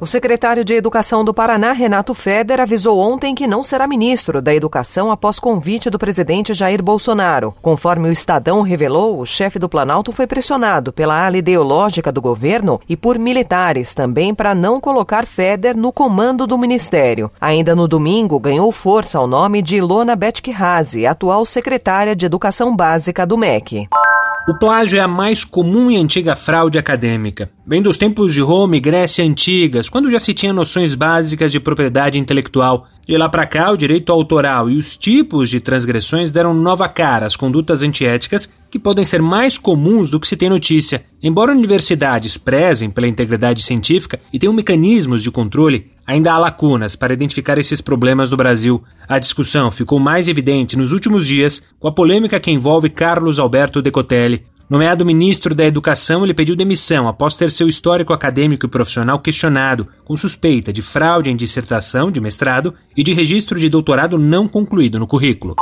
O 0.00 0.06
secretário 0.06 0.64
de 0.64 0.72
Educação 0.72 1.22
do 1.22 1.34
Paraná, 1.34 1.72
Renato 1.72 2.14
Feder, 2.14 2.58
avisou 2.58 2.98
ontem 2.98 3.34
que 3.34 3.46
não 3.46 3.62
será 3.62 3.86
ministro 3.86 4.40
da 4.40 4.54
Educação 4.54 5.10
após 5.10 5.38
convite 5.38 5.90
do 5.90 5.98
presidente 5.98 6.54
Jair 6.54 6.82
Bolsonaro. 6.82 7.54
Conforme 7.60 8.08
o 8.08 8.12
Estadão 8.12 8.62
revelou, 8.62 9.20
o 9.20 9.26
chefe 9.26 9.58
do 9.58 9.68
Planalto 9.68 10.10
foi 10.10 10.26
pressionado 10.26 10.90
pela 10.90 11.26
ala 11.26 11.36
ideológica 11.36 12.10
do 12.10 12.22
governo 12.22 12.80
e 12.88 12.96
por 12.96 13.18
militares 13.18 13.92
também 13.92 14.34
para 14.34 14.54
não 14.54 14.80
colocar 14.80 15.26
Feder 15.26 15.76
no 15.76 15.92
comando 15.92 16.46
do 16.46 16.56
ministério. 16.56 17.30
Ainda 17.38 17.76
no 17.76 17.86
domingo, 17.86 18.40
ganhou 18.40 18.72
força 18.72 19.20
o 19.20 19.26
nome 19.26 19.60
de 19.60 19.76
Ilona 19.76 20.16
Betkihazi, 20.16 21.06
atual 21.06 21.44
secretária 21.44 22.16
de 22.16 22.24
Educação 22.24 22.74
Básica 22.74 23.26
do 23.26 23.36
MEC. 23.36 23.86
O 24.50 24.54
plágio 24.58 24.98
é 24.98 25.00
a 25.00 25.06
mais 25.06 25.44
comum 25.44 25.88
e 25.92 25.96
antiga 25.96 26.34
fraude 26.34 26.76
acadêmica. 26.76 27.48
Vem 27.64 27.80
dos 27.80 27.96
tempos 27.96 28.34
de 28.34 28.40
Roma 28.40 28.76
e 28.76 28.80
Grécia 28.80 29.24
antigas, 29.24 29.88
quando 29.88 30.10
já 30.10 30.18
se 30.18 30.34
tinha 30.34 30.52
noções 30.52 30.92
básicas 30.92 31.52
de 31.52 31.60
propriedade 31.60 32.18
intelectual. 32.18 32.88
De 33.06 33.16
lá 33.16 33.28
para 33.28 33.46
cá, 33.46 33.70
o 33.70 33.76
direito 33.76 34.10
autoral 34.10 34.68
e 34.68 34.76
os 34.76 34.96
tipos 34.96 35.48
de 35.50 35.60
transgressões 35.60 36.32
deram 36.32 36.52
nova 36.52 36.88
cara 36.88 37.26
às 37.26 37.36
condutas 37.36 37.84
antiéticas 37.84 38.50
que 38.68 38.76
podem 38.76 39.04
ser 39.04 39.22
mais 39.22 39.56
comuns 39.56 40.10
do 40.10 40.18
que 40.18 40.26
se 40.26 40.36
tem 40.36 40.48
notícia. 40.48 41.04
Embora 41.22 41.52
universidades 41.52 42.36
prezem 42.36 42.90
pela 42.90 43.06
integridade 43.06 43.62
científica 43.62 44.18
e 44.32 44.38
tenham 44.38 44.52
mecanismos 44.52 45.22
de 45.22 45.30
controle, 45.30 45.92
ainda 46.10 46.32
há 46.32 46.38
lacunas 46.38 46.96
para 46.96 47.12
identificar 47.12 47.56
esses 47.56 47.80
problemas 47.80 48.32
no 48.32 48.36
Brasil. 48.36 48.82
A 49.08 49.18
discussão 49.18 49.70
ficou 49.70 50.00
mais 50.00 50.26
evidente 50.26 50.76
nos 50.76 50.90
últimos 50.90 51.24
dias 51.24 51.62
com 51.78 51.86
a 51.86 51.92
polêmica 51.92 52.40
que 52.40 52.50
envolve 52.50 52.88
Carlos 52.88 53.38
Alberto 53.38 53.80
Decotelli, 53.80 54.44
Nomeado 54.68 55.04
ministro 55.04 55.52
da 55.52 55.64
Educação, 55.64 56.22
ele 56.22 56.32
pediu 56.32 56.54
demissão 56.54 57.08
após 57.08 57.36
ter 57.36 57.50
seu 57.50 57.68
histórico 57.68 58.12
acadêmico 58.12 58.66
e 58.66 58.68
profissional 58.68 59.18
questionado, 59.18 59.88
com 60.04 60.16
suspeita 60.16 60.72
de 60.72 60.80
fraude 60.80 61.28
em 61.28 61.34
dissertação 61.34 62.08
de 62.08 62.20
mestrado 62.20 62.72
e 62.96 63.02
de 63.02 63.12
registro 63.12 63.58
de 63.58 63.68
doutorado 63.68 64.16
não 64.16 64.46
concluído 64.46 64.96
no 65.00 65.08
currículo. 65.08 65.56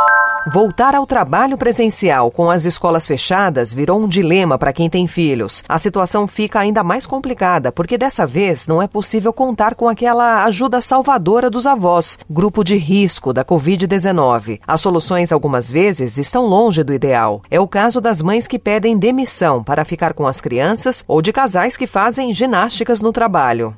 Voltar 0.51 0.95
ao 0.95 1.07
trabalho 1.07 1.59
presencial 1.59 2.31
com 2.31 2.51
as 2.51 2.65
escolas 2.65 3.07
fechadas 3.07 3.75
virou 3.75 4.01
um 4.01 4.09
dilema 4.09 4.57
para 4.57 4.73
quem 4.73 4.89
tem 4.89 5.07
filhos. 5.07 5.63
A 5.69 5.77
situação 5.77 6.27
fica 6.27 6.59
ainda 6.59 6.83
mais 6.83 7.07
complicada, 7.07 7.71
porque 7.71 7.99
dessa 7.99 8.27
vez 8.27 8.67
não 8.67 8.81
é 8.81 8.89
possível 8.89 9.31
contar 9.31 9.75
com 9.75 9.87
aquela 9.91 10.45
ajuda 10.45 10.81
salvadora 10.81 11.51
dos 11.51 11.67
avós, 11.67 12.19
grupo 12.31 12.65
de 12.65 12.77
risco 12.79 13.31
da 13.31 13.45
Covid-19. 13.45 14.61
As 14.67 14.81
soluções, 14.81 15.33
algumas 15.33 15.71
vezes, 15.71 16.17
estão 16.17 16.47
longe 16.47 16.83
do 16.83 16.95
ideal. 16.95 17.43
É 17.51 17.61
o 17.61 17.69
caso 17.69 18.01
das 18.01 18.23
mães 18.23 18.47
que 18.47 18.59
pedem 18.59 18.97
demissão 18.97 19.63
para 19.63 19.85
ficar 19.85 20.15
com 20.15 20.27
as 20.27 20.41
crianças 20.41 21.05
ou 21.07 21.21
de 21.21 21.31
casais 21.31 21.77
que 21.77 21.87
fazem 21.87 22.33
ginásticas 22.33 23.03
no 23.03 23.13
trabalho. 23.13 23.77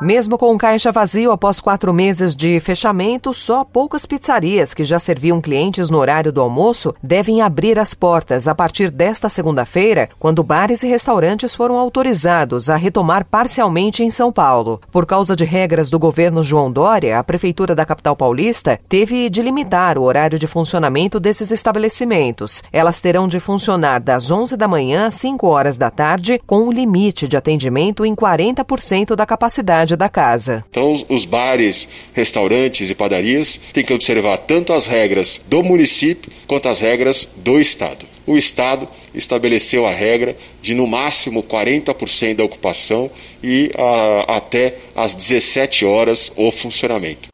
Mesmo 0.00 0.36
com 0.36 0.52
o 0.52 0.58
caixa 0.58 0.90
vazio 0.90 1.30
após 1.30 1.60
quatro 1.60 1.94
meses 1.94 2.34
de 2.34 2.58
fechamento, 2.58 3.32
só 3.32 3.62
poucas 3.64 4.04
pizzarias 4.04 4.74
que 4.74 4.82
já 4.82 4.98
serviam 4.98 5.40
clientes 5.40 5.88
no 5.88 5.98
horário 5.98 6.32
do 6.32 6.40
almoço 6.40 6.92
devem 7.00 7.40
abrir 7.40 7.78
as 7.78 7.94
portas 7.94 8.48
a 8.48 8.54
partir 8.54 8.90
desta 8.90 9.28
segunda-feira, 9.28 10.08
quando 10.18 10.42
bares 10.42 10.82
e 10.82 10.88
restaurantes 10.88 11.54
foram 11.54 11.78
autorizados 11.78 12.68
a 12.68 12.76
retomar 12.76 13.24
parcialmente 13.24 14.02
em 14.02 14.10
São 14.10 14.32
Paulo. 14.32 14.80
Por 14.90 15.06
causa 15.06 15.36
de 15.36 15.44
regras 15.44 15.88
do 15.88 15.98
governo 15.98 16.42
João 16.42 16.72
Dória, 16.72 17.18
a 17.18 17.24
Prefeitura 17.24 17.72
da 17.72 17.86
capital 17.86 18.16
paulista 18.16 18.80
teve 18.88 19.30
de 19.30 19.42
limitar 19.42 19.96
o 19.96 20.02
horário 20.02 20.40
de 20.40 20.46
funcionamento 20.48 21.20
desses 21.20 21.52
estabelecimentos. 21.52 22.64
Elas 22.72 23.00
terão 23.00 23.28
de 23.28 23.38
funcionar 23.38 24.00
das 24.00 24.28
11 24.28 24.56
da 24.56 24.66
manhã 24.66 25.06
às 25.06 25.14
5 25.14 25.46
horas 25.46 25.78
da 25.78 25.90
tarde, 25.90 26.40
com 26.44 26.64
um 26.64 26.72
limite 26.72 27.28
de 27.28 27.36
atendimento 27.36 28.04
em 28.04 28.14
40% 28.14 29.14
da 29.14 29.24
capacidade 29.24 29.83
da 29.86 30.08
casa. 30.08 30.64
Então, 30.70 30.94
os 31.08 31.24
bares, 31.24 31.88
restaurantes 32.12 32.90
e 32.90 32.94
padarias 32.94 33.60
têm 33.72 33.84
que 33.84 33.92
observar 33.92 34.38
tanto 34.38 34.72
as 34.72 34.86
regras 34.86 35.40
do 35.48 35.62
município 35.62 36.32
quanto 36.46 36.68
as 36.68 36.80
regras 36.80 37.28
do 37.36 37.60
Estado. 37.60 38.06
O 38.26 38.36
Estado 38.36 38.88
estabeleceu 39.14 39.86
a 39.86 39.90
regra 39.90 40.36
de 40.62 40.74
no 40.74 40.86
máximo 40.86 41.42
40% 41.42 42.36
da 42.36 42.44
ocupação 42.44 43.10
e 43.42 43.70
a, 43.76 44.36
até 44.36 44.78
às 44.96 45.14
17 45.14 45.84
horas 45.84 46.32
o 46.36 46.50
funcionamento. 46.50 47.28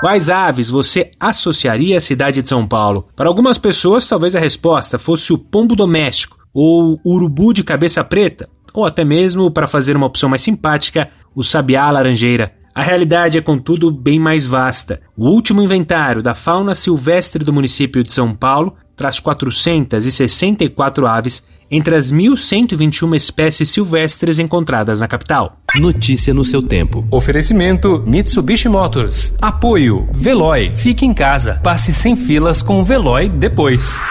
Quais 0.00 0.28
aves 0.28 0.68
você 0.68 1.10
associaria 1.18 1.96
à 1.96 2.00
cidade 2.00 2.42
de 2.42 2.48
São 2.48 2.66
Paulo? 2.66 3.08
Para 3.16 3.28
algumas 3.28 3.58
pessoas, 3.58 4.08
talvez 4.08 4.36
a 4.36 4.40
resposta 4.40 4.98
fosse 4.98 5.32
o 5.32 5.38
pombo 5.38 5.74
doméstico 5.74 6.38
ou 6.52 7.00
o 7.02 7.14
urubu 7.14 7.52
de 7.52 7.64
cabeça 7.64 8.04
preta, 8.04 8.48
ou 8.80 8.86
até 8.86 9.04
mesmo, 9.04 9.50
para 9.50 9.66
fazer 9.66 9.96
uma 9.96 10.06
opção 10.06 10.28
mais 10.28 10.42
simpática, 10.42 11.08
o 11.34 11.42
sabiá 11.42 11.90
laranjeira. 11.90 12.52
A 12.74 12.82
realidade 12.82 13.38
é, 13.38 13.40
contudo, 13.40 13.90
bem 13.90 14.18
mais 14.18 14.44
vasta. 14.44 15.00
O 15.16 15.30
último 15.30 15.62
inventário 15.62 16.22
da 16.22 16.34
fauna 16.34 16.74
silvestre 16.74 17.42
do 17.42 17.50
município 17.50 18.04
de 18.04 18.12
São 18.12 18.34
Paulo 18.34 18.74
traz 18.94 19.18
464 19.18 21.06
aves 21.06 21.42
entre 21.70 21.96
as 21.96 22.12
1.121 22.12 23.16
espécies 23.16 23.70
silvestres 23.70 24.38
encontradas 24.38 25.00
na 25.00 25.08
capital. 25.08 25.58
Notícia 25.76 26.34
no 26.34 26.44
seu 26.44 26.62
tempo. 26.62 27.02
Oferecimento 27.10 28.02
Mitsubishi 28.06 28.68
Motors. 28.68 29.34
Apoio 29.40 30.06
Veloy. 30.12 30.72
Fique 30.74 31.06
em 31.06 31.14
casa. 31.14 31.60
Passe 31.62 31.94
sem 31.94 32.14
filas 32.14 32.60
com 32.60 32.80
o 32.80 32.84
Veloy 32.84 33.30
depois. 33.30 34.02